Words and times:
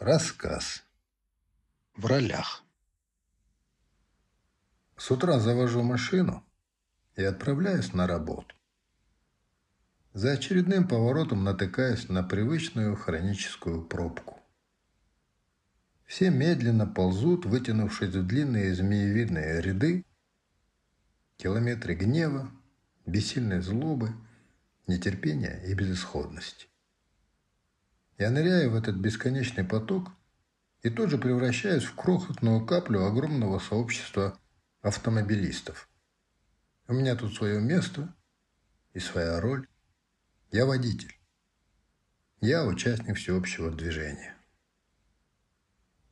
Рассказ. 0.00 0.84
В 1.96 2.06
ролях. 2.06 2.62
С 4.96 5.10
утра 5.10 5.40
завожу 5.40 5.82
машину 5.82 6.46
и 7.16 7.24
отправляюсь 7.24 7.92
на 7.92 8.06
работу. 8.06 8.54
За 10.12 10.30
очередным 10.34 10.86
поворотом 10.86 11.42
натыкаюсь 11.42 12.08
на 12.08 12.22
привычную 12.22 12.94
хроническую 12.94 13.84
пробку. 13.84 14.40
Все 16.06 16.30
медленно 16.30 16.86
ползут, 16.86 17.44
вытянувшись 17.44 18.14
в 18.14 18.24
длинные 18.24 18.76
змеевидные 18.76 19.60
ряды, 19.60 20.04
километры 21.38 21.96
гнева, 21.96 22.48
бессильной 23.04 23.62
злобы, 23.62 24.12
нетерпения 24.86 25.60
и 25.64 25.74
безысходности. 25.74 26.68
Я 28.18 28.30
ныряю 28.30 28.72
в 28.72 28.74
этот 28.74 28.96
бесконечный 28.96 29.62
поток 29.62 30.10
и 30.82 30.90
тут 30.90 31.10
же 31.10 31.18
превращаюсь 31.18 31.84
в 31.84 31.94
крохотную 31.94 32.66
каплю 32.66 33.04
огромного 33.04 33.60
сообщества 33.60 34.36
автомобилистов. 34.80 35.88
У 36.88 36.94
меня 36.94 37.14
тут 37.14 37.34
свое 37.34 37.60
место 37.60 38.12
и 38.92 38.98
своя 38.98 39.40
роль. 39.40 39.68
Я 40.50 40.66
водитель. 40.66 41.14
Я 42.40 42.64
участник 42.64 43.16
всеобщего 43.16 43.70
движения. 43.70 44.34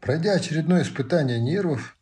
Пройдя 0.00 0.32
очередное 0.32 0.82
испытание 0.82 1.38
нервов, 1.38 1.96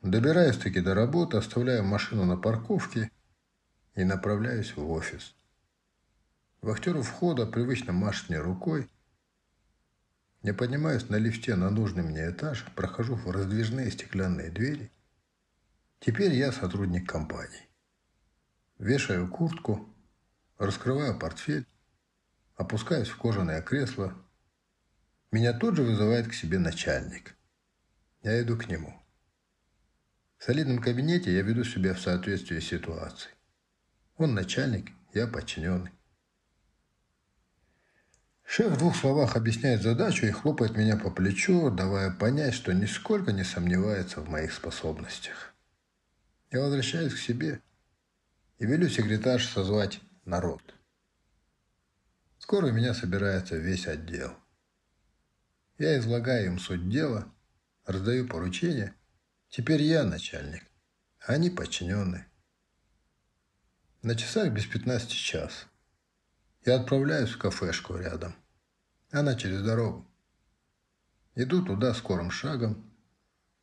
добираюсь 0.00 0.58
таки 0.58 0.80
до 0.80 0.94
работы, 0.94 1.36
оставляю 1.36 1.82
машину 1.82 2.24
на 2.24 2.36
парковке 2.36 3.10
и 3.96 4.04
направляюсь 4.04 4.76
в 4.76 4.88
офис. 4.88 5.34
Вахтер 6.60 6.96
у 6.96 7.02
входа 7.02 7.46
привычно 7.46 7.92
машет 7.92 8.28
мне 8.28 8.38
рукой, 8.38 8.88
я 10.42 10.54
поднимаюсь 10.54 11.08
на 11.08 11.16
лифте 11.16 11.54
на 11.54 11.70
нужный 11.70 12.02
мне 12.02 12.30
этаж, 12.30 12.64
прохожу 12.74 13.14
в 13.14 13.30
раздвижные 13.30 13.90
стеклянные 13.90 14.50
двери. 14.50 14.90
Теперь 15.98 16.32
я 16.32 16.50
сотрудник 16.50 17.08
компании. 17.08 17.68
Вешаю 18.78 19.28
куртку, 19.28 19.94
раскрываю 20.56 21.18
портфель, 21.18 21.66
опускаюсь 22.56 23.08
в 23.08 23.18
кожаное 23.18 23.60
кресло. 23.60 24.14
Меня 25.30 25.52
тут 25.52 25.76
же 25.76 25.82
вызывает 25.82 26.26
к 26.28 26.32
себе 26.32 26.58
начальник. 26.58 27.36
Я 28.22 28.40
иду 28.40 28.56
к 28.56 28.68
нему. 28.68 28.94
В 30.38 30.44
солидном 30.44 30.80
кабинете 30.80 31.34
я 31.34 31.42
веду 31.42 31.64
себя 31.64 31.92
в 31.92 32.00
соответствии 32.00 32.60
с 32.60 32.66
ситуацией. 32.66 33.34
Он 34.16 34.32
начальник, 34.32 34.90
я 35.12 35.26
подчиненный. 35.26 35.90
Шеф 38.52 38.72
в 38.72 38.78
двух 38.78 38.96
словах 38.96 39.36
объясняет 39.36 39.80
задачу 39.80 40.26
и 40.26 40.32
хлопает 40.32 40.76
меня 40.76 40.96
по 40.96 41.08
плечу, 41.08 41.70
давая 41.70 42.10
понять, 42.10 42.52
что 42.52 42.72
нисколько 42.72 43.30
не 43.30 43.44
сомневается 43.44 44.20
в 44.20 44.28
моих 44.28 44.52
способностях. 44.52 45.54
Я 46.50 46.62
возвращаюсь 46.62 47.14
к 47.14 47.18
себе 47.18 47.62
и 48.58 48.66
велю 48.66 48.88
секретарш 48.88 49.46
созвать 49.46 50.00
народ. 50.24 50.74
Скоро 52.38 52.66
у 52.66 52.72
меня 52.72 52.92
собирается 52.92 53.56
весь 53.56 53.86
отдел. 53.86 54.36
Я 55.78 55.96
излагаю 56.00 56.46
им 56.46 56.58
суть 56.58 56.88
дела, 56.88 57.32
раздаю 57.86 58.26
поручения. 58.26 58.96
Теперь 59.48 59.82
я 59.82 60.02
начальник, 60.02 60.64
а 61.20 61.34
они 61.34 61.50
подчиненные. 61.50 62.26
На 64.02 64.16
часах 64.16 64.52
без 64.52 64.66
15 64.66 65.08
час. 65.08 65.69
Я 66.64 66.76
отправляюсь 66.76 67.30
в 67.30 67.38
кафешку 67.38 67.96
рядом. 67.96 68.34
Она 69.10 69.34
через 69.34 69.62
дорогу. 69.62 70.06
Иду 71.34 71.64
туда 71.64 71.94
скорым 71.94 72.30
шагом, 72.30 72.92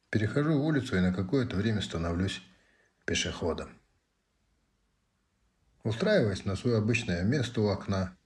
перехожу 0.09 0.59
улицу 0.59 0.97
и 0.97 1.01
на 1.01 1.13
какое-то 1.13 1.55
время 1.55 1.81
становлюсь 1.81 2.41
пешеходом. 3.05 3.69
Устраиваясь 5.83 6.43
на 6.43 6.55
свое 6.55 6.77
обычное 6.77 7.23
место 7.23 7.61
у 7.61 7.67
окна, 7.67 8.17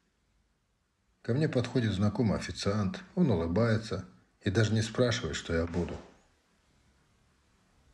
ко 1.21 1.33
мне 1.33 1.49
подходит 1.49 1.93
знакомый 1.93 2.37
официант. 2.37 3.01
Он 3.15 3.29
улыбается 3.29 4.05
и 4.41 4.49
даже 4.49 4.73
не 4.73 4.81
спрашивает, 4.81 5.35
что 5.35 5.53
я 5.53 5.67
буду. 5.67 5.99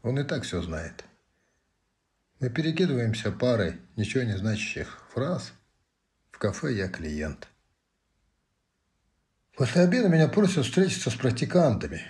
Он 0.04 0.20
и 0.20 0.24
так 0.24 0.44
все 0.44 0.62
знает. 0.62 1.04
Мы 2.40 2.50
перекидываемся 2.50 3.32
парой 3.32 3.82
ничего 3.96 4.24
не 4.24 4.38
значащих 4.38 5.04
фраз. 5.10 5.52
В 6.38 6.40
кафе 6.40 6.72
я 6.76 6.88
клиент. 6.88 7.48
После 9.56 9.82
обеда 9.82 10.08
меня 10.08 10.28
просят 10.28 10.66
встретиться 10.66 11.10
с 11.10 11.16
практикантами. 11.16 12.04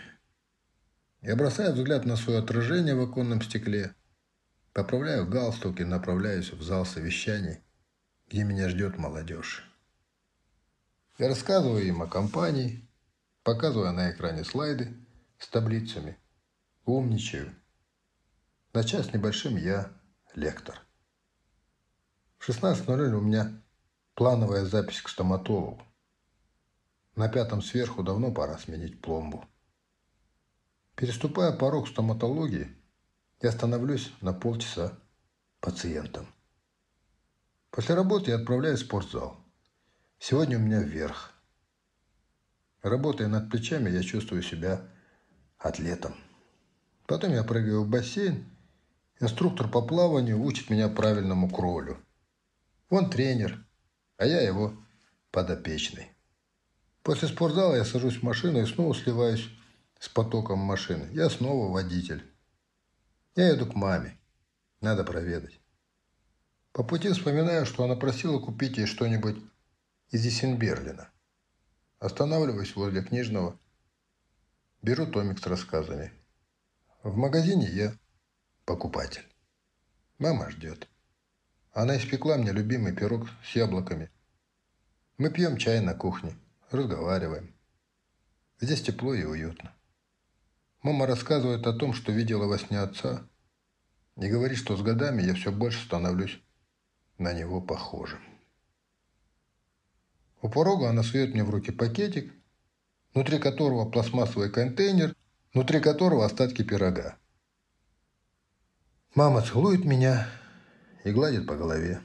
Я 1.22 1.38
бросаю 1.38 1.72
взгляд 1.74 2.04
на 2.04 2.18
свое 2.18 2.40
отражение 2.40 2.94
в 2.94 3.00
оконном 3.00 3.42
стекле, 3.42 3.96
поправляю 4.74 5.30
галстук 5.30 5.80
и 5.80 5.86
направляюсь 5.86 6.52
в 6.52 6.62
зал 6.62 6.86
совещаний, 6.86 7.64
где 8.28 8.44
меня 8.44 8.68
ждет 8.68 8.98
молодежь. 8.98 9.64
Я 11.18 11.30
рассказываю 11.30 11.88
им 11.88 12.02
о 12.02 12.08
компании, 12.08 12.86
показываю 13.44 13.94
на 13.94 14.12
экране 14.12 14.44
слайды 14.44 14.94
с 15.40 15.48
таблицами, 15.48 16.18
умничаю. 16.84 17.56
На 18.74 18.84
час 18.84 19.14
небольшим 19.14 19.56
я 19.56 19.90
лектор. 20.36 20.82
В 22.40 22.50
16.00 22.50 23.14
у 23.14 23.22
меня 23.22 23.62
плановая 24.18 24.66
запись 24.66 25.04
к 25.04 25.10
стоматологу. 25.10 25.80
На 27.16 27.30
пятом 27.30 27.62
сверху 27.62 28.02
давно 28.02 28.32
пора 28.32 28.58
сменить 28.58 29.00
пломбу. 29.00 29.46
Переступая 30.96 31.52
порог 31.52 31.88
стоматологии, 31.88 32.76
я 33.44 33.52
становлюсь 33.52 34.12
на 34.22 34.34
полчаса 34.34 34.98
пациентом. 35.60 36.26
После 37.70 37.94
работы 37.94 38.32
я 38.32 38.38
отправляюсь 38.38 38.82
в 38.82 38.86
спортзал. 38.86 39.38
Сегодня 40.18 40.58
у 40.58 40.62
меня 40.62 40.82
вверх. 40.82 41.32
Работая 42.82 43.28
над 43.28 43.52
плечами, 43.52 43.92
я 43.92 44.02
чувствую 44.02 44.42
себя 44.42 44.82
атлетом. 45.60 46.16
Потом 47.06 47.34
я 47.34 47.44
прыгаю 47.44 47.84
в 47.84 47.88
бассейн. 47.88 48.50
Инструктор 49.20 49.68
по 49.70 49.84
плаванию 49.84 50.42
учит 50.42 50.72
меня 50.72 50.90
правильному 50.90 51.52
кролю. 51.52 52.00
Он 52.90 53.12
тренер, 53.12 53.67
а 54.18 54.26
я 54.26 54.42
его 54.42 54.74
подопечный. 55.32 56.12
После 57.04 57.28
спортзала 57.28 57.76
я 57.76 57.86
сажусь 57.86 58.18
в 58.18 58.24
машину 58.24 58.62
и 58.62 58.66
снова 58.66 58.94
сливаюсь 58.94 59.50
с 60.00 60.10
потоком 60.10 60.60
машины. 60.60 61.10
Я 61.14 61.30
снова 61.30 61.72
водитель. 61.72 62.24
Я 63.36 63.56
иду 63.56 63.66
к 63.66 63.76
маме. 63.76 64.20
Надо 64.82 65.04
проведать. 65.04 65.60
По 66.74 66.84
пути 66.84 67.10
вспоминаю, 67.12 67.66
что 67.66 67.84
она 67.84 67.96
просила 67.96 68.40
купить 68.40 68.78
ей 68.78 68.86
что-нибудь 68.86 69.38
из 70.12 70.26
Исенберлина. 70.26 71.10
Останавливаюсь 72.00 72.76
возле 72.76 73.04
книжного. 73.04 73.60
Беру 74.82 75.08
томик 75.08 75.40
с 75.40 75.48
рассказами. 75.48 76.12
В 77.04 77.16
магазине 77.16 77.68
я 77.68 77.98
покупатель. 78.66 79.26
Мама 80.20 80.52
ждет. 80.52 80.88
Она 81.78 81.96
испекла 81.96 82.38
мне 82.38 82.52
любимый 82.52 82.92
пирог 82.92 83.28
с 83.46 83.56
яблоками. 83.56 84.10
Мы 85.20 85.30
пьем 85.30 85.58
чай 85.58 85.80
на 85.80 85.94
кухне 85.94 86.36
разговариваем. 86.72 87.54
Здесь 88.60 88.82
тепло 88.82 89.14
и 89.14 89.24
уютно. 89.24 89.76
Мама 90.82 91.06
рассказывает 91.06 91.68
о 91.68 91.74
том, 91.74 91.94
что 91.94 92.12
видела 92.12 92.48
во 92.48 92.58
сне 92.58 92.80
отца, 92.80 93.30
и 94.16 94.28
говорит, 94.28 94.58
что 94.58 94.76
с 94.76 94.82
годами 94.82 95.22
я 95.22 95.36
все 95.36 95.52
больше 95.52 95.86
становлюсь 95.86 96.42
на 97.20 97.32
него 97.32 97.62
похожим. 97.62 98.22
У 100.42 100.50
порога 100.50 100.90
она 100.90 101.04
сует 101.04 101.36
мне 101.36 101.44
в 101.44 101.52
руки 101.52 101.72
пакетик, 101.72 102.34
внутри 103.14 103.38
которого 103.38 103.88
пластмассовый 103.88 104.50
контейнер, 104.50 105.16
внутри 105.54 105.80
которого 105.80 106.26
остатки 106.26 106.64
пирога. 106.64 107.20
Мама 109.14 109.44
целует 109.44 109.86
меня 109.86 110.28
и 111.08 111.14
гладит 111.14 111.48
по 111.48 111.56
голове. 111.56 112.02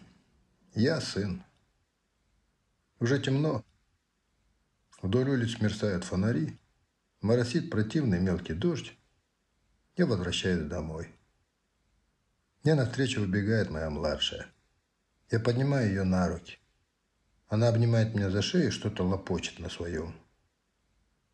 Я 0.74 1.00
сын. 1.00 1.42
Уже 3.00 3.20
темно. 3.20 3.64
Вдоль 5.02 5.28
улиц 5.28 5.60
мерцают 5.60 6.04
фонари, 6.04 6.56
моросит 7.20 7.68
противный 7.68 8.20
мелкий 8.20 8.54
дождь. 8.54 8.96
Я 9.96 10.06
возвращаюсь 10.06 10.68
домой. 10.68 11.12
Мне 12.62 12.76
навстречу 12.76 13.20
выбегает 13.20 13.70
моя 13.70 13.90
младшая. 13.90 14.46
Я 15.32 15.40
поднимаю 15.40 15.88
ее 15.88 16.04
на 16.04 16.28
руки. 16.28 16.58
Она 17.48 17.68
обнимает 17.68 18.14
меня 18.14 18.30
за 18.30 18.40
шею 18.40 18.68
и 18.68 18.70
что-то 18.70 19.02
лопочет 19.02 19.58
на 19.58 19.68
своем. 19.68 20.14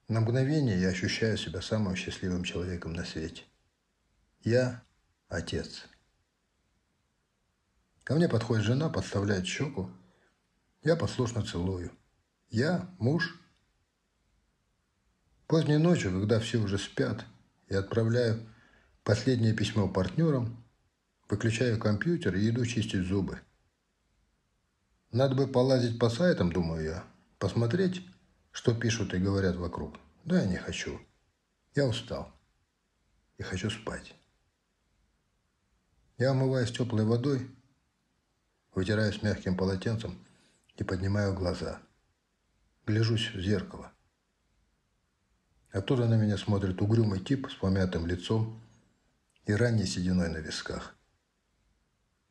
На 0.09 0.21
мгновение 0.21 0.81
я 0.81 0.89
ощущаю 0.89 1.37
себя 1.37 1.61
самым 1.61 1.97
счастливым 1.97 2.45
человеком 2.45 2.95
на 2.95 3.05
свете. 3.05 3.45
Я– 4.41 4.83
отец. 5.29 5.87
Ко 8.09 8.15
мне 8.15 8.27
подходит 8.27 8.65
жена, 8.65 8.89
подставляет 8.89 9.47
щеку. 9.47 9.91
Я 10.83 10.97
послушно 10.97 11.45
целую. 11.45 11.93
Я– 12.49 12.89
муж 12.99 13.39
Поздней 15.47 15.77
ночью, 15.77 16.13
когда 16.13 16.41
все 16.41 16.57
уже 16.57 16.79
спят, 16.79 17.27
я 17.69 17.81
отправляю 17.81 18.49
последнее 19.05 19.53
письмо 19.53 19.89
партнерам, 19.89 20.65
выключаю 21.29 21.79
компьютер 21.79 22.35
и 22.35 22.49
иду 22.49 22.65
чистить 22.65 23.07
зубы. 23.07 23.41
Надо 25.13 25.35
бы 25.35 25.47
полазить 25.47 25.99
по 25.99 26.09
сайтам, 26.09 26.51
думаю 26.51 26.85
я, 26.85 27.05
посмотреть, 27.39 28.07
что 28.53 28.75
пишут 28.75 29.13
и 29.13 29.19
говорят 29.19 29.57
вокруг. 29.57 29.99
Да, 30.25 30.41
я 30.41 30.47
не 30.47 30.57
хочу. 30.57 30.99
Я 31.75 31.85
устал. 31.87 32.33
И 33.37 33.43
хочу 33.43 33.69
спать. 33.69 34.15
Я 36.17 36.31
омываюсь 36.31 36.73
теплой 36.73 37.05
водой, 37.05 37.55
вытираюсь 38.79 39.23
мягким 39.25 39.57
полотенцем 39.57 40.17
и 40.77 40.85
поднимаю 40.85 41.35
глаза. 41.35 41.81
Гляжусь 42.87 43.35
в 43.35 43.41
зеркало. 43.41 43.91
Оттуда 45.73 46.07
на 46.07 46.15
меня 46.15 46.39
смотрит 46.39 46.81
угрюмый 46.81 47.19
тип 47.19 47.49
с 47.51 47.57
помятым 47.57 48.07
лицом 48.07 48.63
и 49.47 49.53
ранней 49.53 49.85
сединой 49.85 50.29
на 50.29 50.37
висках. 50.37 50.95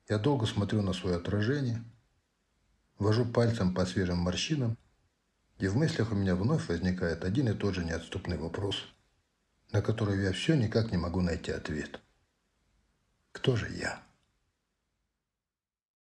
Я 0.08 0.20
долго 0.20 0.46
смотрю 0.46 0.82
на 0.82 0.94
свое 0.94 1.18
отражение, 1.18 1.84
вожу 2.98 3.26
пальцем 3.26 3.74
по 3.74 3.86
свежим 3.86 4.20
морщинам, 4.20 4.78
и 5.60 5.68
в 5.68 5.76
мыслях 5.76 6.14
у 6.14 6.16
меня 6.16 6.34
вновь 6.34 6.70
возникает 6.70 7.26
один 7.26 7.50
и 7.50 7.56
тот 7.56 7.76
же 7.76 7.84
неотступный 7.84 8.38
вопрос, 8.38 8.86
на 9.74 9.82
который 9.82 10.24
я 10.24 10.32
все 10.32 10.56
никак 10.56 10.94
не 10.94 10.98
могу 10.98 11.20
найти 11.20 11.52
ответ. 11.52 12.00
Кто 13.34 13.58
же 13.58 13.70
я? 13.70 14.06